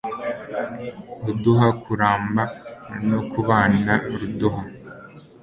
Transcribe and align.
ruduha 1.25 1.67
kuramba 1.83 2.43
no 3.09 3.19
kubana, 3.31 3.93
ruduha 4.19 4.63